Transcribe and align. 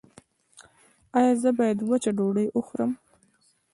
ایا 1.17 1.33
زه 1.43 1.49
باید 1.57 1.77
وچه 1.89 2.11
ډوډۍ 2.17 2.47
وخورم؟ 2.51 2.91